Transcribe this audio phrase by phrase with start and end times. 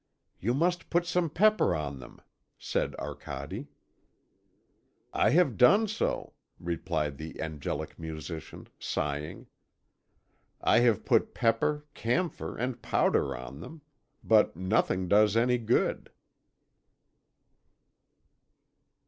[0.39, 2.21] "You must put some pepper on them,"
[2.57, 3.67] said Arcade.
[5.13, 9.45] "I have done so," replied the angelic musician, sighing.
[10.59, 13.83] "I have put pepper, camphor, and powder on them.
[14.23, 16.09] But nothing does any good."